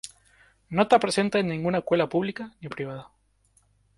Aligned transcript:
No 0.69 0.81
está 0.81 0.97
presente 0.99 1.37
en 1.37 1.47
ninguna 1.47 1.77
escuela 1.77 2.09
pública 2.09 2.51
ni 2.59 2.69
privada. 2.69 3.11